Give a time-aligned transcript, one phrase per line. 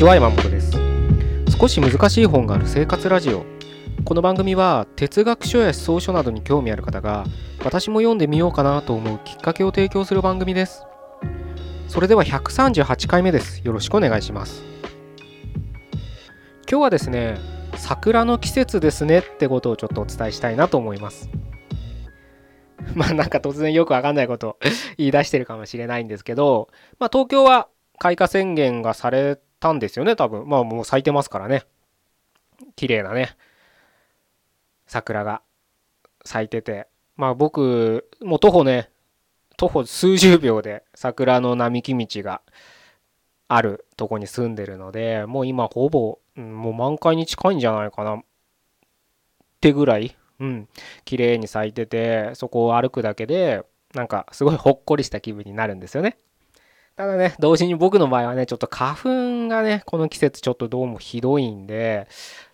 [0.00, 0.72] ちは山本です。
[1.58, 3.44] 少し難しい本がある生活ラジオ。
[4.06, 7.26] この番組は哲学書や思想書などに興味ある方が
[7.62, 10.86] 私も読んでみようかなと思うきっかけを提供する番組です。
[11.86, 13.60] それでは138回目です。
[13.62, 14.62] よろしくお願いします。
[16.66, 17.36] 今日はですね
[17.76, 21.28] 桜の季節ですねってことをちょっとお伝えしたいなと思います。
[22.94, 24.56] まあなんか突然よくわかんないことを
[24.96, 30.48] 言い出してるかもしれないんですけど、まあ東京は開花宣言がされたんですよね、多分。
[30.48, 31.64] まあもう咲いてますからね。
[32.76, 33.36] 綺麗なね、
[34.86, 35.42] 桜が
[36.24, 36.88] 咲いてて。
[37.16, 38.90] まあ僕、もう徒歩ね、
[39.56, 42.40] 徒歩数十秒で桜の並木道が
[43.46, 48.20] あるとこに住んでるので、もう今ほぼ、もう満開に近いんじゃないかなっ
[49.60, 50.68] てぐらい、うん、
[51.04, 53.62] 綺麗に咲いてて、そこを歩くだけで、
[53.92, 56.16] なんかすごいほっこりした気分になるんですよね。
[57.00, 62.06] ただね、同時に僕の場合はね、ちょっと花粉がね、この季節ちょっとどうもひどいんで、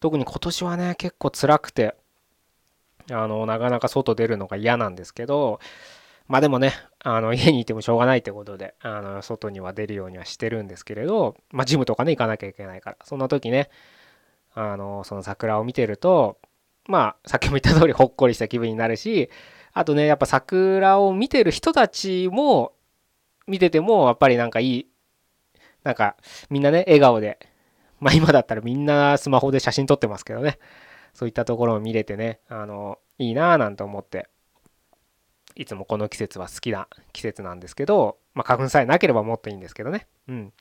[0.00, 1.94] 特に今年はね、結構辛くて、
[3.08, 5.60] あの、なかなか外出るのが嫌なんですけど、
[6.26, 6.72] まあでもね、
[7.04, 13.70] あの、家にいてもしょうがないってことで、あの、外には出るようにはしてるんですけれど、まあジムとかね、行かなきゃいけないから、そんな時ね、
[14.54, 16.38] あの、その桜を見てると、
[16.88, 19.30] まあ、さっきも言った通りほっこりした気分になるし、
[19.72, 22.71] あとね、やっぱ桜を見てる人たちも、
[23.46, 24.86] 見てても、やっぱりなんかいい、
[25.84, 26.16] なんか
[26.50, 27.38] みんなね、笑顔で、
[28.00, 30.58] まあ今だったらみんなスマホで写真撮ってますけどね、
[31.14, 34.28] そういったところを見れてね、あの、いいなぁなんて思って、
[35.54, 40.06] いつもこの季節は好きな季節なんですけど、まあ花粉さえなければもっといいんですけどね。
[40.28, 40.52] うん。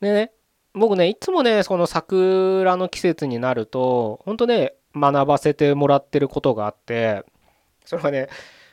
[0.00, 0.32] でね、
[0.74, 7.24] 僕ね、いつもね、その桜の季節になると、ほんとね、学ばせてもらってることがあって、
[7.84, 8.28] それはね、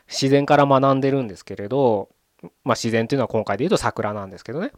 [0.08, 2.10] 自然から学んでるんですけれど、
[2.64, 4.72] まあ、自然っていうのは今回で言うと桜なんですけどね。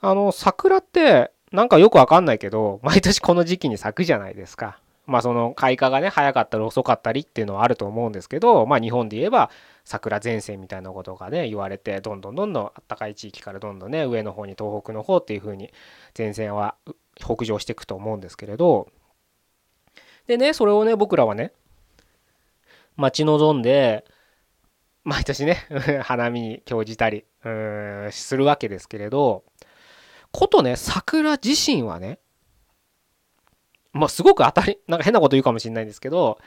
[0.00, 4.80] あの、桜ってなんかよくわかんないけど、毎年この時期に咲くじゃないですか。
[5.06, 9.50] まあその開花がね、早かったり遅かったりっていうのはあると思うんですけど、まあ日本で言えば
[9.84, 15.72] 桜前線みたいなことがね、言われて、どんどんどんどん暖かい地域からどんどんね、上の方に東北の方っていう風に
[16.16, 16.74] 前線は
[17.16, 18.88] 北上していくと思うんですけれど、
[20.26, 21.52] でね、それをね、僕らはね、
[22.96, 24.04] 待ち望んで、
[25.04, 25.66] 毎年ね
[26.02, 27.24] 花見に興じたり
[28.10, 29.44] するわけですけれど
[30.32, 32.18] ことね桜自身はね
[33.92, 36.38] まあすごく当たりなんか変なこと言うかもしれないんですけど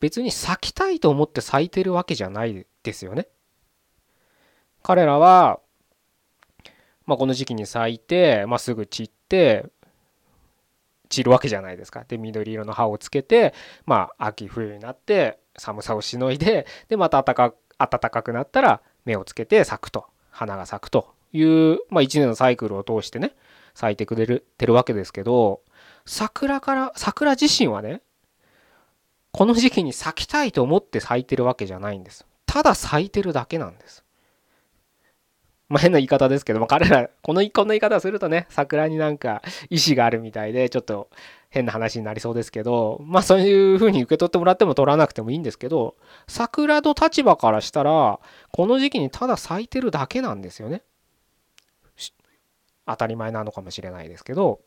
[0.00, 3.28] 別に咲きたいと思って咲いてるわけじゃないですよね。
[4.82, 5.60] 彼らは、
[7.06, 9.66] まあ、この時期に咲いて、まあ、すぐ散って
[11.08, 12.04] 散るわけじゃないですか。
[12.06, 13.54] で緑色の葉をつけて、
[13.84, 20.06] まあ、秋冬になって寒さをしのいででまた暖か暖かくなったら芽をつけて咲くと。
[20.36, 23.32] 花が咲くという、まあ、1年のサイクルを通してね
[23.74, 25.62] 咲いてくれるてるわけですけど
[26.04, 28.02] 桜から桜自身はね
[29.32, 32.26] この時期に咲きたいと思って咲いてるわけじゃないんです。
[32.46, 34.02] ただ咲いてるだけなんです。
[35.68, 41.10] まあ、変な言い方ですけども、彼ら、この、こんな言い方をするとね、桜になんか意志があるみたいで、ちょっと
[41.56, 45.96] 変な話になりそうですけど、まあそういう風に受け取ってもらっても取らなくてもいいんですけど、
[46.28, 48.20] 桜の立場からしたら、
[48.52, 50.82] この時期にただ咲いてるだけなんですよね。
[52.84, 54.60] 当たり前なのかもしれないですけど、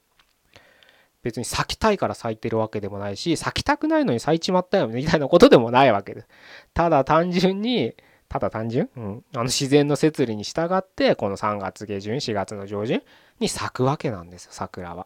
[1.22, 6.28] 別に咲きたいから咲いてるわけでもないし、咲きたくないのに咲いちまったよみたいなことでもないわけです。
[6.74, 7.94] ただ単純に、
[8.30, 13.02] ただ単純、うん、あの自然の摂理に従ってこの3月下旬4月の上旬
[13.40, 15.06] に咲くわけなんですよ桜は。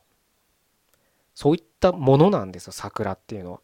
[1.34, 3.60] そういったものなんですよ桜っていうのは。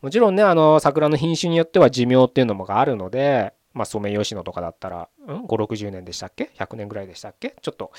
[0.00, 7.56] もちろんねあの桜の品種によっては寿命っていうのもがあるので、まあ、ソメイヨシノとかだったら、うん、560年でしたっけ？100年ぐらいでしたっけ？
[7.60, 7.90] ちょっと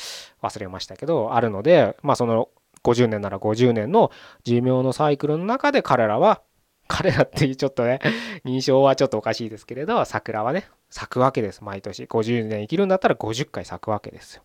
[0.41, 2.49] 忘れましたけどあるのでまあその
[2.83, 4.11] 50年なら50年の
[4.43, 6.41] 寿命のサイクルの中で彼らは
[6.87, 7.99] 彼らっていうちょっとね、
[8.43, 12.05] 認証はちょっとおかしいですけれど、桜はね、咲くわけです、毎年。
[12.05, 14.41] 50年生きるんだったら50回咲くわけですよ。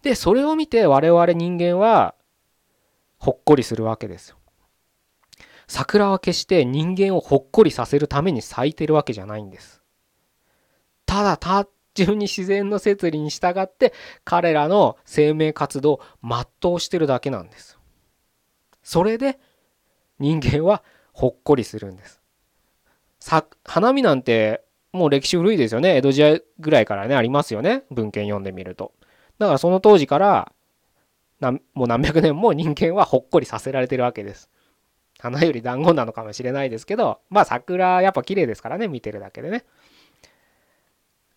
[0.00, 2.14] で、それを見て我々人間は、
[3.20, 4.36] ほっこりするわけですよ。
[5.68, 9.82] 桜は決して人間をほっこりさせるために咲いてるわけじゃないんです。
[11.06, 13.92] ただ単純に自然の摂理に従って
[14.24, 17.78] 彼らの生命活動を全うしてるだけなんです。
[18.82, 19.38] それで
[20.18, 20.82] 人間は
[21.12, 22.20] ほっこりするんです。
[23.64, 25.96] 花見なんてもう歴史古いですよね。
[25.96, 27.84] 江戸時代ぐらいからね、ありますよね。
[27.90, 28.92] 文献読んでみると。
[29.38, 30.52] だからその当時から
[31.40, 34.50] もう何百年も人間はほっこりさせられてるわけです。
[35.18, 39.64] 花より団子なのかもしれないですけど、まあ桜やっぱ綺麗ですからね、見てるだけでね。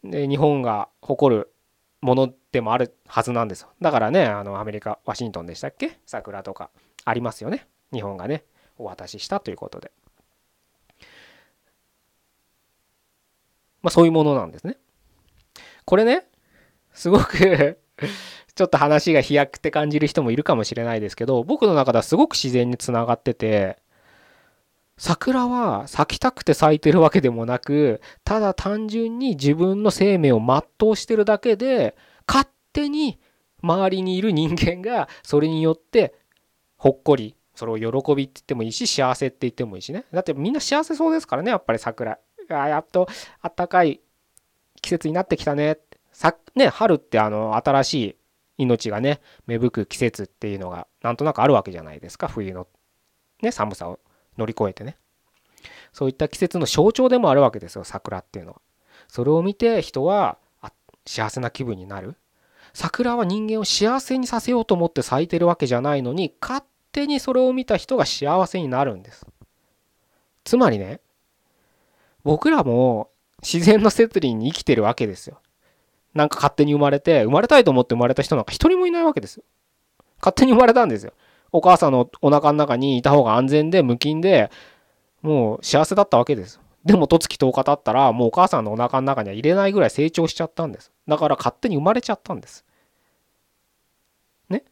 [0.03, 1.53] で、日本が誇る
[2.01, 3.69] ものでもあるはずなんですよ。
[3.79, 5.97] だからねあのアメリカワシントンでしたっけ？
[6.05, 6.69] 桜とか
[7.05, 7.67] ありますよね。
[7.93, 8.43] 日本がね
[8.77, 9.91] お渡ししたということで。
[13.81, 14.77] まあそういうものなんですね。
[15.85, 16.25] これね
[16.93, 17.79] すごく
[18.55, 23.77] ちょっと話が飛躍って感じる人もいるかもしれないですけど僕の中ではすごく自然につながってて
[24.97, 31.95] 桜は咲きたくて咲いてるわけでもなくただ単純に自分の生命を全うしてるだけで
[32.27, 33.19] 勝手に
[33.63, 36.13] 周りにいる人間がそれによって
[36.77, 40.05] ほっこりそれを喜びって言ってもいいし幸せって言ってもいいしね。
[40.11, 42.17] だってみんな幸せそうですからねやっぱり桜。
[42.49, 43.07] あやっと
[43.41, 44.01] あったかい
[44.81, 45.77] 季節になってきたね。
[46.11, 48.15] さね春ってあの新しい
[48.57, 52.67] 命がね芽吹く季節っていうのがなんとなくあるわけじゃないですか冬の
[53.41, 53.99] ね寒さを
[54.37, 54.97] 乗り越えてね。
[55.91, 58.61] そういった季節の象徴でもあるわけですよ桜っていうのは。
[59.07, 60.37] それを見て人は
[61.05, 62.15] 幸せな気分になる。
[62.73, 69.25] 桜は人間を幸せにさせようと思って咲いてるわけじゃないのに勝手にそれを見た人が幸せになるんです。
[70.43, 70.99] つまりね
[72.23, 73.09] 僕らも
[73.41, 75.39] 自然の摂理に生きてるわけですよ。
[76.13, 79.43] なんか勝手に生まれて生まれたいと思って生まれた人なんか一人もいないわけですよ
[80.19, 81.13] 勝手に生まれたんですよ
[81.51, 84.51] お母さんのお腹の中にいた方が安全で無菌で
[85.21, 90.91] もう幸せだったわけですでも、十月10日経ったら、もうお母さんのお腹の中には入れないぐらい成長しちゃったんです。
[91.07, 92.65] だから勝手に生まれちゃったんです。
[94.49, 94.63] ね？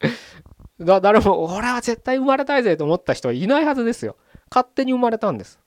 [0.80, 4.16] だ誰も、俺は絶対生まれたいぜと思った人はいないはずですよ。
[4.50, 5.60] 勝手に生まれたんです。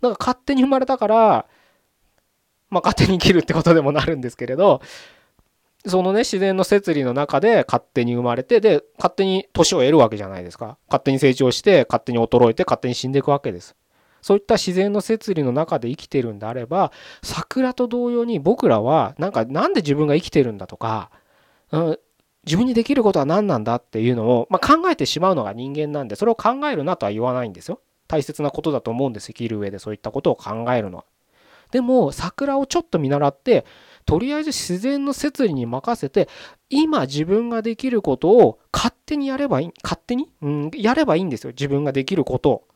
[0.00, 1.46] だから勝手に生まれたから、
[2.70, 4.80] まあ勝手に生きるってことでもなるんですけれど、
[5.86, 10.78] そのね、自然の摂理の中で勝手に生まれて、で、勝手に年を得るわけじゃないですか。
[10.88, 13.76] 勝手に成長して、勝手に衰えて、勝手に死んでいくわけです。
[14.24, 21.10] そういった自然の摂理の中で生きてるんであれば桜と同様に僕らはなんかなんで自分が生きてるんだとか、
[21.70, 21.98] うん、
[22.46, 27.80] 自分にできることは何なんだっていうのを、まあ、考えてしまうのが人間なんでそれを考えるなとは言わないんですよ。
[28.08, 31.04] 大切なことだと思うんです生きる上でそういったことを考えるのは。
[31.74, 33.66] でも桜をちょっと見習って
[34.06, 36.28] とりあえず自然の摂理に任せて
[36.70, 42.68] 今自分ができることを勝手にやればいい勝手に、うん、やればいいんですよ自分ができることを。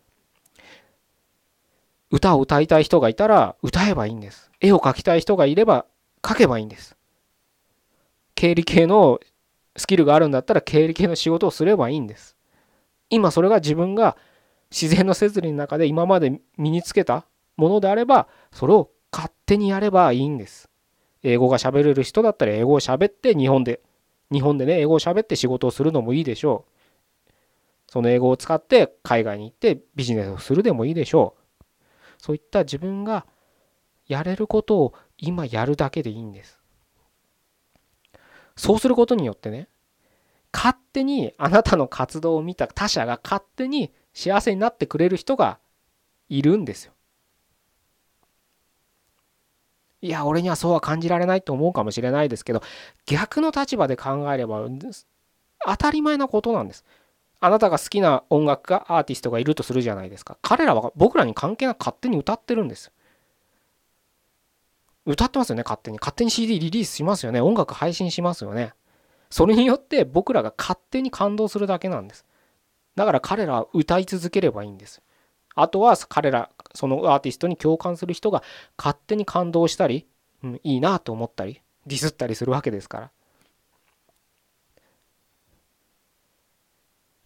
[2.10, 4.50] 歌を歌いたい人がいたら歌えばいいんです。
[4.60, 5.86] 絵を描きたい人がいれば
[6.20, 6.96] 描けばいいんです。
[8.34, 9.20] 経理系の
[9.76, 12.36] スキルがあるんだったら経理系の仕事をすればいいんです。
[13.10, 14.16] 今それが自分が
[14.72, 17.27] 自然の摂理の中で今まで身につけた
[17.58, 20.70] ものであればそれを勝手にやればいいんです。
[21.22, 23.82] 英語が喋れる人だったら英語を喋って日本で
[24.32, 27.32] 日本でね英語を喋って仕事をするのもいいでしょう。
[27.90, 31.64] その英語を使って海外に行ってビジネスをするでもいいでしょう。
[32.18, 33.26] そういった自分が
[34.06, 36.60] やれることを今やるだけでいいんです。
[38.56, 39.68] そうすることによってね、
[40.52, 45.58] 勝手にあなたの活動を見た他者が勝手に幸せになってくれる人が
[46.28, 46.92] いるんですよ。
[50.00, 52.62] いや、俺にはそうは感じられないと思うかもしれないですけど、
[53.06, 54.64] 逆の立場で考えれば
[55.66, 56.84] 当たり前なことなんです。
[57.40, 60.38] あなたが好きな音楽家アーティストがいるとするじゃないですか。
[60.42, 62.92] 彼らは僕らに関係なく勝手に歌ってるんです。
[65.06, 65.98] 歌ってますよね勝手に。
[65.98, 67.40] 勝手に CD リリースしますよね。
[67.40, 68.74] 音楽配信しますよね。
[69.30, 72.24] それによって僕らが勝手に感動するだけなんです。
[72.96, 75.00] だから彼らは歌い続ければいいんです。
[75.54, 78.42] あとは彼らそのアーティストに共感する人が
[78.76, 80.06] 勝手に感動したり、
[80.42, 83.10] うん、いいなと思ったりディスったりするわけですから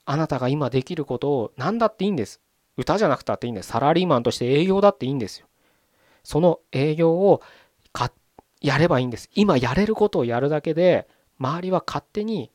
[0.05, 2.41] あなたが今できることを何だっていいんです。
[2.77, 3.69] 歌じゃなくたっていいんです。
[3.69, 5.47] サラリーマンとして営業だっていいんですよ。
[6.25, 7.41] その営業を
[7.93, 8.11] か
[8.61, 9.31] やればいいんです。
[9.35, 11.09] 今やれることをやるだけで
[11.39, 12.51] 周りは勝手に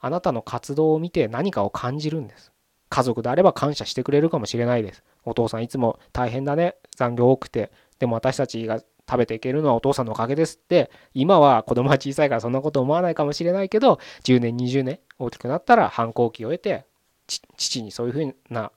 [0.00, 2.49] あなたの活動を見て何かを感じるんです。
[2.90, 5.02] 家族であれば感謝してくれるかもしれないです。
[5.24, 6.74] お父さんいつも大変だね。
[6.96, 7.72] 残業多くて。
[7.98, 8.80] でも私たちが
[9.10, 16.86] 食べていけるのはお父さんのおかげですって今は子供は小さいからそんなこと思わないかもしれないけど10年20年大きくなったら反抗期を得て
[17.26, 18.70] 父にそういうふうな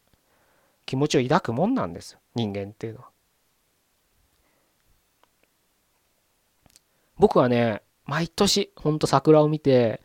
[0.88, 3.10] 気持ちを抱くもんなんですよ人間っていうのは。
[7.18, 10.02] 僕はね毎年ほんと桜を見て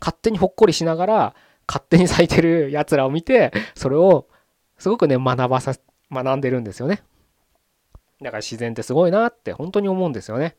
[0.00, 1.34] 勝手にほっこりしながら
[1.72, 4.28] 勝手に咲いてるやつらを見てそれを
[4.76, 5.74] すごくね学ばさ
[6.10, 7.02] 学んでるんですよね。
[8.20, 10.54] だから自然ってすごいなって本当に思うんですよね。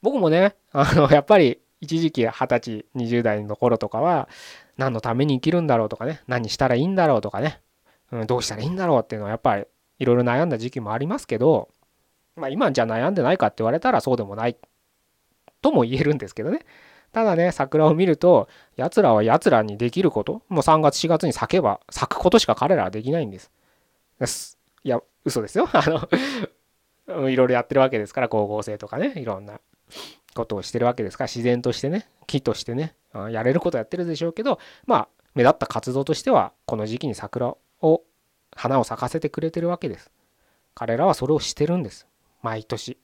[0.00, 4.28] 僕もね、あの、やっぱり一時期二十歳、20代の頃とかは
[4.76, 7.60] 何のために生きるんだろうとかね、何したらいいんだろうとかね、
[8.12, 9.64] うん、どうしたらいいんだろうっていうのはやっぱり
[9.98, 11.68] いろいろ悩んだ時期もありますけど、
[12.36, 14.56] まあ今じゃ悩んでないかって言われたらそうでもない
[15.60, 16.60] とも言えるんですけどね。
[17.12, 23.50] ただね、桜を見ると、奴らは奴らにできること、もう3月4月に咲けば、咲くことしか彼らはできないんです。
[24.84, 25.68] いや、嘘ですよ。
[25.72, 25.82] あ
[27.08, 29.60] の、いろいろやってるわけですから、光合成とかね、いろんな
[30.34, 32.94] ことをしてるわけですから、自然としてね、木としてね、
[33.30, 38.02] やれることやってるでしょうけど、まあ、目立った活動としては、この時期に桜を、
[38.54, 40.10] 花を咲かせてくれてるわけです。
[40.74, 42.06] 彼らはそれをしてるんです。
[42.42, 42.98] 毎年。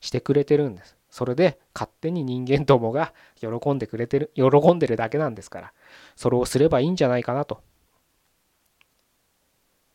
[0.00, 0.97] してくれてるんです。
[1.10, 5.72] それで勝手に人間どもが喜んでくれてる、喜んでるだけなんですから、
[6.16, 7.62] それをすればいいんじゃないかなと。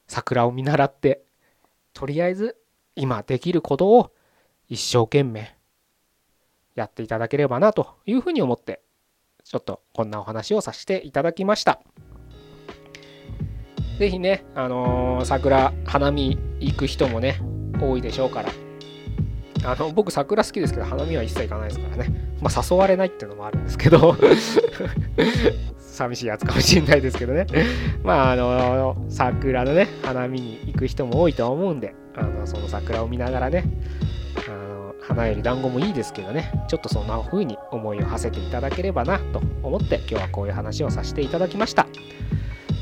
[0.07, 1.23] 桜を見習って、
[1.93, 2.57] とりあえず
[2.95, 4.11] 今できることを
[4.69, 5.55] 一生懸命
[6.75, 8.81] やっていただければなというふうに思って、
[9.43, 11.81] ちょっとこんなお話をさせていただきました。
[13.99, 17.39] 是非ね、あのー、桜、花見行く人もね、
[17.79, 18.49] 多いでしょうから、
[19.65, 22.35] あの僕桜好きですけど花見は一切行かないですからね。
[22.41, 24.15] まあ誘われないっていうのもあるんですけど。
[25.77, 27.45] 寂しいやつかもしれないですけどね。
[28.03, 33.63] まああの桜のね花見に行く人も多いと思うんであのその桜を見ながらね
[34.47, 36.51] あの花より団子もいいですけどね。
[36.67, 41.87] ちょっとそんな風に思いを馳せていただければなと思って今日はこういう話をさせていただきました。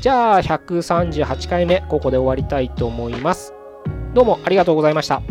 [0.00, 3.54] じゃあ138回目ここで終わりたいと思います。
[4.14, 5.22] どうもありがとうございました。